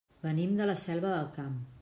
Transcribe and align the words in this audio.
Venim 0.27 0.55
de 0.61 0.67
la 0.71 0.77
Selva 0.85 1.13
del 1.13 1.31
Camp. 1.39 1.63